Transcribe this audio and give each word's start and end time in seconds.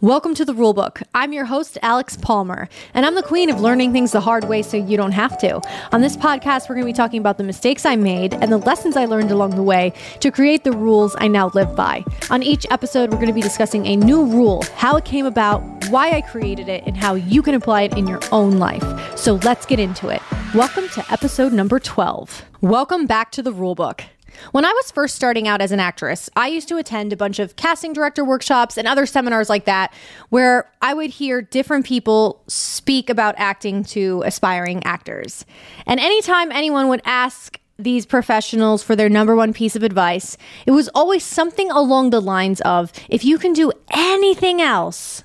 Welcome 0.00 0.36
to 0.36 0.44
the 0.44 0.52
Rulebook. 0.52 1.02
I'm 1.12 1.32
your 1.32 1.46
host, 1.46 1.76
Alex 1.82 2.16
Palmer, 2.16 2.68
and 2.94 3.04
I'm 3.04 3.16
the 3.16 3.22
queen 3.22 3.50
of 3.50 3.60
learning 3.60 3.92
things 3.92 4.12
the 4.12 4.20
hard 4.20 4.44
way 4.44 4.62
so 4.62 4.76
you 4.76 4.96
don't 4.96 5.10
have 5.10 5.36
to. 5.38 5.60
On 5.90 6.02
this 6.02 6.16
podcast, 6.16 6.68
we're 6.68 6.76
going 6.76 6.86
to 6.86 6.92
be 6.92 6.96
talking 6.96 7.18
about 7.18 7.36
the 7.36 7.42
mistakes 7.42 7.84
I 7.84 7.96
made 7.96 8.32
and 8.34 8.52
the 8.52 8.58
lessons 8.58 8.96
I 8.96 9.06
learned 9.06 9.32
along 9.32 9.56
the 9.56 9.62
way 9.64 9.92
to 10.20 10.30
create 10.30 10.62
the 10.62 10.70
rules 10.70 11.16
I 11.18 11.26
now 11.26 11.48
live 11.48 11.74
by. 11.74 12.04
On 12.30 12.44
each 12.44 12.64
episode, 12.70 13.10
we're 13.10 13.16
going 13.16 13.26
to 13.26 13.32
be 13.32 13.40
discussing 13.40 13.86
a 13.86 13.96
new 13.96 14.24
rule, 14.24 14.62
how 14.76 14.94
it 14.94 15.04
came 15.04 15.26
about, 15.26 15.62
why 15.88 16.12
I 16.12 16.20
created 16.20 16.68
it, 16.68 16.84
and 16.86 16.96
how 16.96 17.14
you 17.16 17.42
can 17.42 17.54
apply 17.54 17.82
it 17.82 17.98
in 17.98 18.06
your 18.06 18.20
own 18.30 18.58
life. 18.58 19.18
So 19.18 19.34
let's 19.42 19.66
get 19.66 19.80
into 19.80 20.10
it. 20.10 20.22
Welcome 20.54 20.88
to 20.90 21.04
episode 21.10 21.52
number 21.52 21.80
12. 21.80 22.44
Welcome 22.60 23.06
back 23.06 23.32
to 23.32 23.42
the 23.42 23.52
Rulebook. 23.52 24.04
When 24.52 24.64
I 24.64 24.72
was 24.72 24.90
first 24.90 25.16
starting 25.16 25.48
out 25.48 25.60
as 25.60 25.72
an 25.72 25.80
actress, 25.80 26.30
I 26.36 26.48
used 26.48 26.68
to 26.68 26.76
attend 26.76 27.12
a 27.12 27.16
bunch 27.16 27.38
of 27.38 27.56
casting 27.56 27.92
director 27.92 28.24
workshops 28.24 28.76
and 28.76 28.86
other 28.86 29.06
seminars 29.06 29.48
like 29.48 29.64
that 29.64 29.92
where 30.28 30.70
I 30.82 30.94
would 30.94 31.10
hear 31.10 31.42
different 31.42 31.86
people 31.86 32.42
speak 32.46 33.10
about 33.10 33.34
acting 33.38 33.84
to 33.84 34.22
aspiring 34.24 34.82
actors. 34.84 35.44
And 35.86 36.00
anytime 36.00 36.52
anyone 36.52 36.88
would 36.88 37.02
ask 37.04 37.58
these 37.78 38.06
professionals 38.06 38.82
for 38.82 38.96
their 38.96 39.08
number 39.08 39.36
one 39.36 39.52
piece 39.52 39.76
of 39.76 39.82
advice, 39.82 40.36
it 40.66 40.72
was 40.72 40.88
always 40.94 41.22
something 41.22 41.70
along 41.70 42.10
the 42.10 42.20
lines 42.20 42.60
of 42.62 42.92
if 43.08 43.24
you 43.24 43.38
can 43.38 43.52
do 43.52 43.72
anything 43.90 44.60
else, 44.60 45.22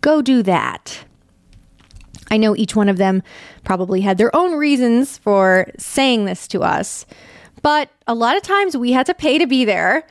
go 0.00 0.20
do 0.20 0.42
that. 0.42 1.04
I 2.30 2.36
know 2.36 2.56
each 2.56 2.74
one 2.74 2.88
of 2.88 2.96
them 2.96 3.22
probably 3.64 4.00
had 4.00 4.18
their 4.18 4.34
own 4.34 4.54
reasons 4.54 5.18
for 5.18 5.70
saying 5.78 6.24
this 6.24 6.48
to 6.48 6.62
us. 6.62 7.06
But 7.64 7.88
a 8.06 8.14
lot 8.14 8.36
of 8.36 8.42
times 8.42 8.76
we 8.76 8.92
had 8.92 9.06
to 9.06 9.14
pay 9.14 9.38
to 9.38 9.46
be 9.46 9.64
there. 9.64 10.06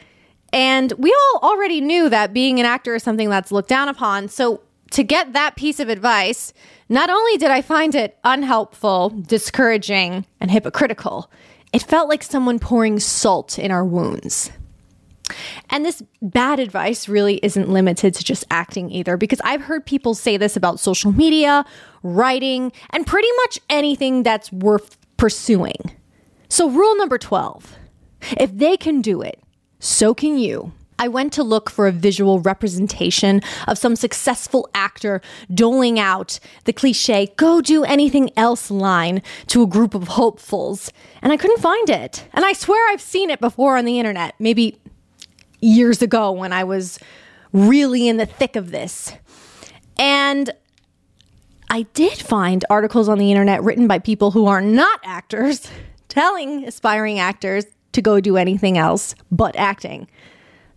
And 0.51 0.91
we 0.97 1.13
all 1.13 1.51
already 1.51 1.81
knew 1.81 2.09
that 2.09 2.33
being 2.33 2.59
an 2.59 2.65
actor 2.65 2.95
is 2.95 3.03
something 3.03 3.29
that's 3.29 3.51
looked 3.51 3.69
down 3.69 3.89
upon. 3.89 4.27
So 4.27 4.61
to 4.91 5.03
get 5.03 5.33
that 5.33 5.55
piece 5.55 5.79
of 5.79 5.87
advice, 5.87 6.51
not 6.89 7.11
only 7.11 7.37
did 7.37 7.51
I 7.51 7.61
find 7.61 7.93
it 7.93 8.17
unhelpful, 8.23 9.09
discouraging, 9.27 10.25
and 10.39 10.49
hypocritical, 10.49 11.29
it 11.71 11.83
felt 11.83 12.09
like 12.09 12.23
someone 12.23 12.57
pouring 12.57 12.99
salt 12.99 13.59
in 13.59 13.69
our 13.69 13.85
wounds. 13.85 14.51
And 15.69 15.85
this 15.85 16.01
bad 16.23 16.59
advice 16.59 17.07
really 17.07 17.39
isn't 17.43 17.69
limited 17.69 18.15
to 18.15 18.23
just 18.23 18.45
acting 18.49 18.89
either, 18.89 19.15
because 19.15 19.41
I've 19.43 19.61
heard 19.61 19.85
people 19.85 20.15
say 20.15 20.37
this 20.37 20.55
about 20.55 20.79
social 20.79 21.11
media, 21.11 21.65
writing, 22.01 22.71
and 22.89 23.05
pretty 23.05 23.29
much 23.43 23.59
anything 23.69 24.23
that's 24.23 24.51
worth 24.51 24.97
pursuing. 25.17 25.77
So, 26.53 26.69
rule 26.69 26.95
number 26.97 27.17
12 27.17 27.79
if 28.37 28.55
they 28.55 28.77
can 28.77 29.01
do 29.01 29.23
it, 29.23 29.41
so 29.79 30.13
can 30.13 30.37
you. 30.37 30.71
I 30.99 31.07
went 31.07 31.33
to 31.33 31.41
look 31.41 31.67
for 31.67 31.87
a 31.87 31.91
visual 31.91 32.41
representation 32.41 33.41
of 33.67 33.79
some 33.79 33.95
successful 33.95 34.69
actor 34.75 35.19
doling 35.51 35.97
out 35.99 36.39
the 36.65 36.71
cliche, 36.71 37.33
go 37.37 37.59
do 37.59 37.83
anything 37.83 38.29
else 38.37 38.69
line 38.69 39.23
to 39.47 39.63
a 39.63 39.67
group 39.67 39.95
of 39.95 40.09
hopefuls, 40.09 40.91
and 41.23 41.33
I 41.33 41.37
couldn't 41.37 41.59
find 41.59 41.89
it. 41.89 42.23
And 42.33 42.45
I 42.45 42.53
swear 42.53 42.87
I've 42.91 43.01
seen 43.01 43.31
it 43.31 43.41
before 43.41 43.75
on 43.75 43.85
the 43.85 43.97
internet, 43.97 44.35
maybe 44.37 44.77
years 45.59 46.03
ago 46.03 46.31
when 46.31 46.53
I 46.53 46.65
was 46.65 46.99
really 47.51 48.07
in 48.07 48.17
the 48.17 48.27
thick 48.27 48.55
of 48.55 48.69
this. 48.69 49.11
And 49.97 50.51
I 51.71 51.87
did 51.95 52.19
find 52.19 52.63
articles 52.69 53.09
on 53.09 53.17
the 53.17 53.31
internet 53.31 53.63
written 53.63 53.87
by 53.87 53.97
people 53.97 54.29
who 54.29 54.45
are 54.45 54.61
not 54.61 54.99
actors 55.03 55.67
telling 56.13 56.63
aspiring 56.65 57.17
actors 57.17 57.65
to 57.91 58.01
go 58.01 58.19
do 58.19 58.37
anything 58.37 58.77
else 58.77 59.15
but 59.31 59.55
acting. 59.55 60.07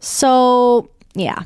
So, 0.00 0.90
yeah. 1.14 1.42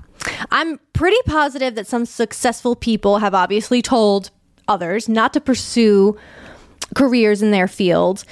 I'm 0.53 0.79
pretty 0.93 1.17
positive 1.27 1.75
that 1.75 1.89
some 1.89 2.07
successful 2.07 2.77
people 2.77 3.19
have 3.19 3.35
obviously 3.35 3.83
told 3.83 4.31
others 4.69 5.09
not 5.09 5.33
to 5.33 5.41
pursue 5.41 6.17
careers 6.95 7.43
in 7.43 7.51
their 7.51 7.67
field 7.67 8.25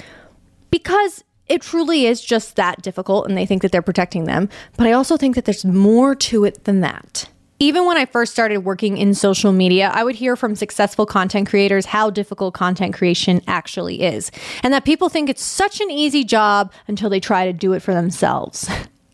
because 0.71 1.25
it 1.47 1.61
truly 1.61 2.05
is 2.05 2.21
just 2.21 2.55
that 2.55 2.81
difficult 2.81 3.27
and 3.27 3.37
they 3.37 3.45
think 3.45 3.61
that 3.61 3.73
they're 3.73 3.81
protecting 3.81 4.25
them. 4.25 4.47
But 4.77 4.87
I 4.87 4.93
also 4.93 5.17
think 5.17 5.35
that 5.35 5.43
there's 5.43 5.65
more 5.65 6.15
to 6.15 6.45
it 6.45 6.63
than 6.63 6.79
that. 6.81 7.27
Even 7.61 7.85
when 7.85 7.97
I 7.97 8.05
first 8.05 8.31
started 8.31 8.59
working 8.59 8.97
in 8.97 9.13
social 9.13 9.51
media, 9.51 9.91
I 9.93 10.05
would 10.05 10.15
hear 10.15 10.37
from 10.37 10.55
successful 10.55 11.05
content 11.05 11.49
creators 11.49 11.85
how 11.85 12.09
difficult 12.09 12.53
content 12.53 12.93
creation 12.93 13.41
actually 13.47 14.01
is, 14.01 14.31
and 14.63 14.73
that 14.73 14.85
people 14.85 15.09
think 15.09 15.29
it's 15.29 15.43
such 15.43 15.81
an 15.81 15.91
easy 15.91 16.23
job 16.23 16.71
until 16.87 17.09
they 17.09 17.19
try 17.19 17.45
to 17.45 17.51
do 17.51 17.73
it 17.73 17.81
for 17.81 17.93
themselves. 17.93 18.69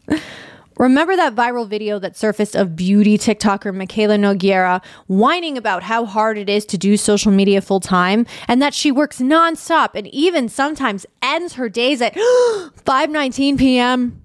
Remember 0.77 1.15
that 1.15 1.33
viral 1.33 1.67
video 1.67 1.97
that 1.99 2.17
surfaced 2.17 2.55
of 2.55 2.75
beauty 2.75 3.17
TikToker 3.17 3.73
Mikayla 3.73 4.19
Nogueira 4.19 4.83
whining 5.07 5.57
about 5.57 5.83
how 5.83 6.05
hard 6.05 6.37
it 6.37 6.49
is 6.49 6.65
to 6.65 6.77
do 6.77 6.97
social 6.97 7.31
media 7.31 7.61
full 7.61 7.79
time 7.79 8.27
and 8.47 8.61
that 8.61 8.73
she 8.73 8.91
works 8.91 9.19
nonstop 9.19 9.91
and 9.95 10.05
even 10.07 10.49
sometimes 10.49 11.05
ends 11.21 11.53
her 11.53 11.69
days 11.69 12.01
at 12.01 12.13
5:19 12.15 13.57
p.m. 13.57 14.21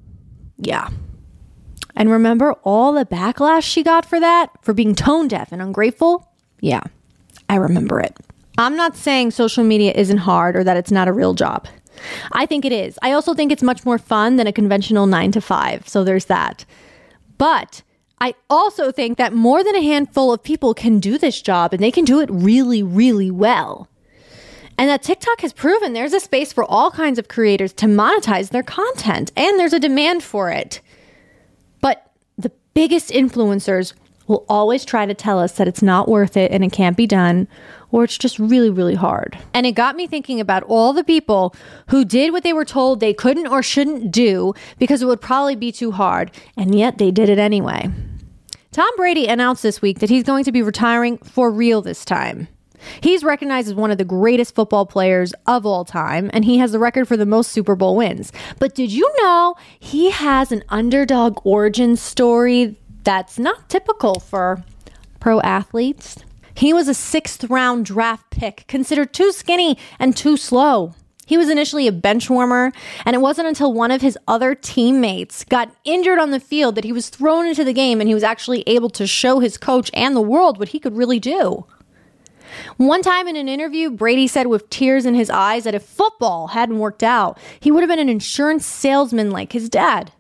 Yeah. 0.59 0.91
And 2.00 2.11
remember 2.11 2.55
all 2.65 2.94
the 2.94 3.05
backlash 3.05 3.62
she 3.62 3.83
got 3.83 4.06
for 4.06 4.19
that? 4.19 4.49
For 4.62 4.72
being 4.72 4.94
tone 4.94 5.28
deaf 5.28 5.53
and 5.53 5.61
ungrateful? 5.61 6.27
Yeah, 6.62 6.81
I 7.50 7.56
remember 7.56 8.00
it. 8.00 8.16
I'm 8.56 8.75
not 8.75 8.97
saying 8.97 9.33
social 9.33 9.65
media 9.65 9.93
isn't 9.93 10.16
hard 10.16 10.56
or 10.56 10.65
that 10.65 10.78
it's 10.78 10.91
not 10.91 11.09
a 11.09 11.12
real 11.12 11.34
job. 11.34 11.69
I 12.33 12.47
think 12.47 12.65
it 12.65 12.72
is. 12.72 12.99
I 13.03 13.12
also 13.12 13.34
think 13.34 13.53
it's 13.53 13.62
much 13.62 13.84
more 13.84 13.99
fun 13.99 14.37
than 14.37 14.47
a 14.47 14.53
conventional 14.53 15.06
nine 15.06 15.31
to 15.33 15.43
five. 15.43 15.87
So 15.87 16.03
there's 16.03 16.25
that. 16.25 16.65
But 17.37 17.83
I 18.19 18.34
also 18.49 18.91
think 18.91 19.19
that 19.19 19.34
more 19.34 19.62
than 19.62 19.77
a 19.77 19.83
handful 19.83 20.33
of 20.33 20.43
people 20.43 20.72
can 20.72 21.00
do 21.00 21.19
this 21.19 21.43
job 21.43 21.75
and 21.75 21.83
they 21.83 21.91
can 21.91 22.06
do 22.06 22.21
it 22.21 22.31
really, 22.33 22.83
really 22.83 23.31
well. 23.31 23.89
And 24.78 24.89
that 24.89 25.03
TikTok 25.03 25.43
has 25.43 25.53
proven 25.53 25.93
there's 25.93 26.15
a 26.15 26.21
space 26.21 26.50
for 26.50 26.65
all 26.65 26.91
kinds 26.91 27.19
of 27.19 27.28
creators 27.28 27.75
to 27.75 27.84
monetize 27.84 28.49
their 28.49 28.62
content 28.62 29.33
and 29.37 29.59
there's 29.59 29.75
a 29.75 29.78
demand 29.78 30.22
for 30.22 30.50
it 30.50 30.81
biggest 32.75 33.10
influencers 33.10 33.94
will 34.26 34.44
always 34.48 34.84
try 34.84 35.06
to 35.06 35.14
tell 35.14 35.41
us 35.41 35.53
that 35.53 35.66
it's 35.66 35.82
not 35.82 36.08
worth 36.08 36.36
it 36.36 36.53
and 36.53 36.64
it 36.64 36.72
can't 36.72 36.97
be 36.97 37.06
done, 37.06 37.48
or 37.91 38.04
it's 38.04 38.16
just 38.16 38.38
really, 38.38 38.70
really 38.70 38.94
hard. 38.94 39.36
And 39.53 39.66
it 39.66 39.72
got 39.72 39.97
me 39.97 40.06
thinking 40.06 40.38
about 40.38 40.62
all 40.62 40.92
the 40.92 41.03
people 41.03 41.54
who 41.88 42.04
did 42.04 42.32
what 42.32 42.44
they 42.44 42.53
were 42.53 42.64
told 42.64 43.00
they 43.00 43.12
couldn't 43.12 43.48
or 43.48 43.62
shouldn't 43.62 44.12
do 44.12 44.54
because 44.78 45.03
it 45.03 45.06
would 45.06 45.20
probably 45.20 45.56
be 45.56 45.72
too 45.72 45.91
hard, 45.91 46.30
and 46.56 46.75
yet 46.75 46.98
they 46.98 47.10
did 47.10 47.28
it 47.28 47.38
anyway. 47.38 47.91
Tom 48.70 48.91
Brady 48.97 49.26
announced 49.26 49.64
this 49.64 49.82
week 49.82 49.98
that 49.98 50.10
he's 50.10 50.22
going 50.22 50.44
to 50.44 50.53
be 50.53 50.62
retiring 50.62 51.19
for 51.19 51.50
real 51.50 51.82
this 51.82 52.04
time. 52.04 52.47
He's 53.00 53.24
recognized 53.24 53.68
as 53.68 53.74
one 53.74 53.91
of 53.91 53.98
the 53.98 54.04
greatest 54.04 54.54
football 54.54 54.86
players 54.86 55.32
of 55.46 55.66
all 55.66 55.84
time, 55.84 56.30
and 56.32 56.44
he 56.44 56.58
has 56.58 56.72
the 56.72 56.78
record 56.78 57.06
for 57.06 57.16
the 57.16 57.26
most 57.26 57.52
Super 57.52 57.74
Bowl 57.74 57.96
wins. 57.96 58.32
But 58.58 58.74
did 58.74 58.92
you 58.92 59.12
know 59.22 59.54
he 59.78 60.10
has 60.10 60.52
an 60.52 60.64
underdog 60.68 61.38
origin 61.44 61.96
story 61.96 62.76
that's 63.04 63.38
not 63.38 63.68
typical 63.68 64.20
for 64.20 64.62
pro 65.18 65.41
athletes? 65.41 66.16
He 66.54 66.72
was 66.72 66.88
a 66.88 66.94
sixth 66.94 67.44
round 67.44 67.86
draft 67.86 68.30
pick, 68.30 68.64
considered 68.66 69.12
too 69.12 69.32
skinny 69.32 69.78
and 69.98 70.16
too 70.16 70.36
slow. 70.36 70.94
He 71.30 71.38
was 71.38 71.48
initially 71.48 71.86
a 71.86 71.92
bench 71.92 72.28
warmer, 72.28 72.72
and 73.06 73.14
it 73.14 73.20
wasn't 73.20 73.47
until 73.47 73.72
one 73.72 73.92
of 73.92 74.02
his 74.02 74.18
other 74.26 74.56
teammates 74.56 75.44
got 75.44 75.72
injured 75.84 76.18
on 76.18 76.32
the 76.32 76.41
field 76.41 76.74
that 76.74 76.82
he 76.82 76.91
was 76.92 77.08
thrown 77.08 77.47
into 77.47 77.62
the 77.62 77.72
game 77.72 78.00
and 78.00 78.08
he 78.08 78.14
was 78.14 78.24
actually 78.24 78.64
able 78.66 78.91
to 78.91 79.06
show 79.06 79.38
his 79.38 79.56
coach 79.56 79.92
and 79.94 80.16
the 80.16 80.20
world 80.20 80.58
what 80.58 80.70
he 80.70 80.80
could 80.80 80.97
really 80.97 81.20
do. 81.20 81.66
One 82.77 83.03
time 83.03 83.28
in 83.28 83.37
an 83.37 83.49
interview, 83.49 83.91
Brady 83.91 84.27
said 84.27 84.47
with 84.47 84.71
tears 84.71 85.06
in 85.06 85.15
his 85.15 85.31
eyes 85.31 85.65
that 85.65 85.75
if 85.75 85.83
football 85.83 86.49
hadn't 86.49 86.78
worked 86.78 87.03
out, 87.03 87.38
he 87.61 87.71
would 87.71 87.83
have 87.83 87.91
been 87.91 87.99
an 87.99 88.09
insurance 88.09 88.66
salesman 88.66 89.31
like 89.31 89.53
his 89.53 89.69
dad. 89.69 90.12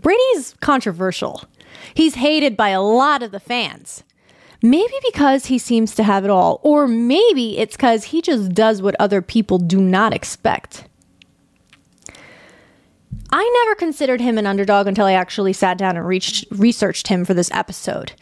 Brady's 0.00 0.54
controversial. 0.60 1.44
He's 1.94 2.14
hated 2.14 2.56
by 2.56 2.70
a 2.70 2.82
lot 2.82 3.22
of 3.22 3.32
the 3.32 3.40
fans. 3.40 4.02
Maybe 4.62 4.94
because 5.04 5.46
he 5.46 5.58
seems 5.58 5.94
to 5.94 6.02
have 6.02 6.24
it 6.24 6.30
all, 6.30 6.60
or 6.62 6.88
maybe 6.88 7.58
it's 7.58 7.76
because 7.76 8.04
he 8.04 8.22
just 8.22 8.52
does 8.52 8.80
what 8.80 8.96
other 8.98 9.20
people 9.20 9.58
do 9.58 9.80
not 9.80 10.14
expect. 10.14 10.88
I 13.30 13.64
never 13.64 13.74
considered 13.74 14.20
him 14.20 14.38
an 14.38 14.46
underdog 14.46 14.86
until 14.86 15.06
I 15.06 15.12
actually 15.12 15.52
sat 15.52 15.78
down 15.78 15.96
and 15.96 16.06
reached, 16.06 16.46
researched 16.50 17.08
him 17.08 17.24
for 17.24 17.34
this 17.34 17.50
episode. 17.52 18.12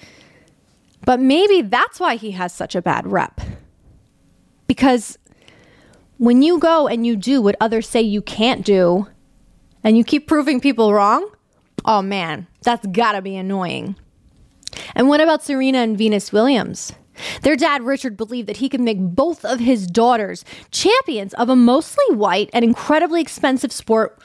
But 1.05 1.21
maybe 1.21 1.63
that's 1.63 2.01
why 2.01 2.17
he 2.17 2.33
has 2.33 2.53
such 2.53 2.75
a 2.75 2.83
bad 2.83 3.07
rep. 3.07 3.41
Because 4.67 5.19
when 6.19 6.43
you 6.43 6.59
go 6.59 6.89
and 6.89 7.07
you 7.07 7.17
do 7.17 7.43
what 7.43 7.57
others 7.61 7.89
say 7.89 8.01
you 8.01 8.23
can't 8.23 8.65
do, 8.65 9.07
and 9.83 9.99
you 9.99 10.05
keep 10.05 10.27
proving 10.27 10.61
people 10.61 10.95
wrong, 10.95 11.31
oh 11.85 12.01
man, 12.01 12.47
that's 12.63 12.87
gotta 12.87 13.21
be 13.21 13.37
annoying. 13.37 13.97
And 14.95 15.09
what 15.09 15.21
about 15.21 15.43
Serena 15.43 15.79
and 15.79 15.97
Venus 15.97 16.33
Williams? 16.33 16.93
Their 17.43 17.55
dad, 17.55 17.83
Richard, 17.83 18.17
believed 18.17 18.49
that 18.49 18.57
he 18.57 18.69
could 18.69 18.81
make 18.81 18.99
both 18.99 19.45
of 19.45 19.61
his 19.61 19.87
daughters 19.87 20.45
champions 20.73 21.35
of 21.35 21.49
a 21.49 21.55
mostly 21.55 22.17
white 22.17 22.51
and 22.53 22.65
incredibly 22.65 23.21
expensive 23.21 23.71
sport 23.71 24.19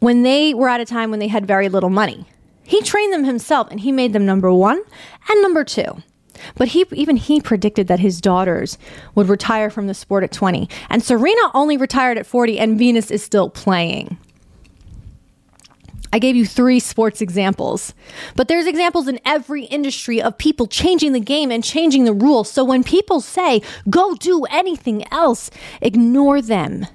when 0.00 0.22
they 0.22 0.52
were 0.52 0.68
at 0.68 0.80
a 0.80 0.84
time 0.84 1.10
when 1.10 1.20
they 1.20 1.28
had 1.28 1.46
very 1.46 1.68
little 1.68 1.90
money. 1.90 2.26
He 2.66 2.82
trained 2.82 3.12
them 3.12 3.24
himself 3.24 3.68
and 3.70 3.80
he 3.80 3.92
made 3.92 4.12
them 4.12 4.26
number 4.26 4.52
one 4.52 4.82
and 5.28 5.42
number 5.42 5.64
two. 5.64 6.02
But 6.56 6.68
he 6.68 6.84
even 6.92 7.16
he 7.16 7.40
predicted 7.40 7.88
that 7.88 8.00
his 8.00 8.20
daughters 8.20 8.76
would 9.14 9.28
retire 9.28 9.70
from 9.70 9.86
the 9.86 9.94
sport 9.94 10.24
at 10.24 10.32
20. 10.32 10.68
And 10.90 11.02
Serena 11.02 11.50
only 11.54 11.76
retired 11.76 12.18
at 12.18 12.26
40 12.26 12.58
and 12.58 12.78
Venus 12.78 13.10
is 13.10 13.22
still 13.22 13.48
playing. 13.48 14.18
I 16.12 16.18
gave 16.18 16.36
you 16.36 16.46
three 16.46 16.80
sports 16.80 17.20
examples, 17.20 17.92
but 18.36 18.48
there's 18.48 18.66
examples 18.66 19.06
in 19.08 19.20
every 19.24 19.64
industry 19.64 20.22
of 20.22 20.38
people 20.38 20.66
changing 20.66 21.12
the 21.12 21.20
game 21.20 21.50
and 21.50 21.62
changing 21.62 22.04
the 22.04 22.12
rules. 22.12 22.50
So 22.50 22.64
when 22.64 22.84
people 22.84 23.20
say, 23.20 23.60
go 23.90 24.14
do 24.14 24.44
anything 24.44 25.04
else, 25.12 25.50
ignore 25.82 26.40
them. 26.40 26.86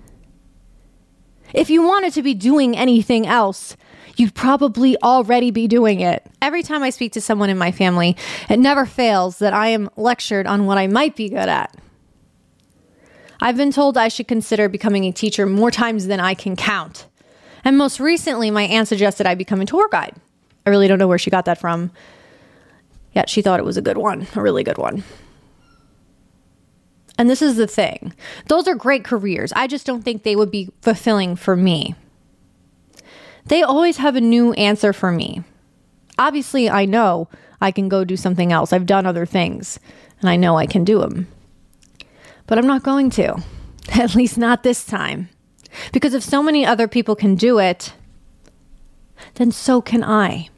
If 1.54 1.70
you 1.70 1.84
wanted 1.84 2.14
to 2.14 2.24
be 2.24 2.34
doing 2.34 2.76
anything 2.76 3.28
else, 3.28 3.76
you'd 4.18 4.36
probably 4.36 5.02
already 5.02 5.52
be 5.52 5.68
doing 5.68 6.02
it. 6.02 6.26
Every 6.42 6.64
time 6.64 6.84
I 6.84 6.90
speak 6.90 7.14
to 7.14 7.22
someone 7.22 7.50
in 7.50 7.58
my 7.58 7.72
family, 7.72 8.18
it 8.50 8.60
never 8.60 8.86
fails 8.86 9.40
that 9.40 9.54
I 9.54 9.68
am 9.70 9.90
lectured 9.96 10.48
on 10.48 10.66
what 10.66 10.78
I 10.78 10.88
might 10.88 11.16
be 11.16 11.30
good 11.30 11.50
at. 11.50 11.76
I've 13.40 13.58
been 13.58 13.72
told 13.72 13.98
I 13.98 14.08
should 14.08 14.28
consider 14.28 14.70
becoming 14.70 15.06
a 15.06 15.12
teacher 15.12 15.46
more 15.46 15.72
times 15.72 16.08
than 16.08 16.20
I 16.20 16.36
can 16.36 16.56
count. 16.56 17.08
And 17.64 17.78
most 17.78 18.00
recently, 18.00 18.52
my 18.52 18.64
aunt 18.64 18.88
suggested 18.88 19.26
I 19.26 19.36
become 19.36 19.62
a 19.62 19.66
tour 19.66 19.88
guide. 19.92 20.16
I 20.66 20.70
really 20.70 20.88
don't 20.88 21.00
know 21.00 21.08
where 21.08 21.18
she 21.18 21.32
got 21.32 21.46
that 21.46 21.60
from. 21.60 21.92
Yet 23.14 23.30
she 23.30 23.42
thought 23.42 23.60
it 23.60 23.66
was 23.66 23.78
a 23.78 23.82
good 23.82 23.98
one, 23.98 24.28
a 24.36 24.42
really 24.42 24.64
good 24.64 24.78
one. 24.78 25.04
And 27.18 27.30
this 27.30 27.42
is 27.42 27.56
the 27.56 27.68
thing 27.68 28.14
those 28.48 28.68
are 28.68 28.76
great 28.76 29.04
careers. 29.04 29.52
I 29.54 29.68
just 29.68 29.86
don't 29.86 30.04
think 30.04 30.24
they 30.24 30.36
would 30.36 30.52
be 30.52 30.70
fulfilling 30.82 31.36
for 31.36 31.56
me. 31.56 31.96
They 33.46 33.64
always 33.64 33.98
have 33.98 34.16
a 34.16 34.22
new 34.22 34.54
answer 34.54 34.94
for 34.94 35.12
me. 35.12 35.44
Obviously, 36.18 36.70
I 36.70 36.86
know 36.86 37.28
I 37.60 37.72
can 37.72 37.90
go 37.90 38.04
do 38.04 38.18
something 38.18 38.52
else. 38.52 38.74
I've 38.74 38.86
done 38.86 39.06
other 39.06 39.26
things, 39.26 39.80
and 40.20 40.30
I 40.30 40.36
know 40.36 40.58
I 40.58 40.66
can 40.66 40.84
do 40.84 41.00
them. 41.00 41.28
But 42.48 42.58
I'm 42.58 42.68
not 42.68 42.84
going 42.84 43.10
to, 43.12 43.42
at 43.94 44.16
least 44.16 44.38
not 44.38 44.64
this 44.64 44.86
time. 44.86 45.30
Because 45.94 46.14
if 46.14 46.24
so 46.24 46.44
many 46.44 46.66
other 46.66 46.88
people 46.88 47.16
can 47.16 47.36
do 47.36 47.60
it, 47.60 47.94
then 49.36 49.52
so 49.52 49.82
can 49.82 50.04
I. 50.04 50.50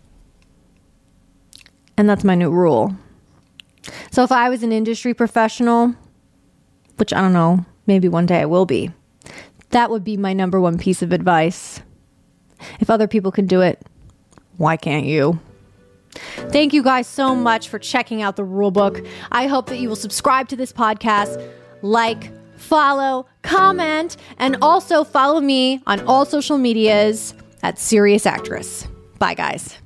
And 1.97 2.09
that's 2.09 2.23
my 2.23 2.35
new 2.35 2.49
rule. 2.49 2.95
So 4.11 4.23
if 4.23 4.31
I 4.31 4.49
was 4.49 4.63
an 4.63 4.71
industry 4.71 5.13
professional, 5.13 5.95
which 6.95 7.13
I 7.13 7.21
don't 7.21 7.33
know, 7.33 7.65
maybe 7.85 8.07
one 8.07 8.25
day 8.25 8.41
I 8.41 8.45
will 8.45 8.65
be, 8.65 8.91
that 9.69 9.89
would 9.89 10.03
be 10.03 10.17
my 10.17 10.33
number 10.33 10.59
one 10.59 10.77
piece 10.77 11.01
of 11.01 11.11
advice. 11.11 11.81
If 12.79 12.89
other 12.89 13.07
people 13.07 13.31
can 13.31 13.47
do 13.47 13.61
it, 13.61 13.81
why 14.57 14.77
can't 14.77 15.05
you? 15.05 15.39
Thank 16.51 16.73
you 16.73 16.83
guys 16.83 17.07
so 17.07 17.35
much 17.35 17.69
for 17.69 17.79
checking 17.79 18.21
out 18.21 18.35
the 18.35 18.43
rule 18.43 18.71
book. 18.71 19.03
I 19.31 19.47
hope 19.47 19.67
that 19.67 19.79
you 19.79 19.89
will 19.89 19.95
subscribe 19.95 20.47
to 20.49 20.55
this 20.55 20.71
podcast, 20.71 21.43
like, 21.81 22.31
follow, 22.57 23.25
comment, 23.41 24.17
and 24.37 24.57
also 24.61 25.03
follow 25.03 25.41
me 25.41 25.81
on 25.87 26.01
all 26.01 26.25
social 26.25 26.57
medias 26.57 27.33
at 27.63 27.79
Serious 27.79 28.25
Actress. 28.25 28.87
Bye, 29.17 29.33
guys. 29.33 29.77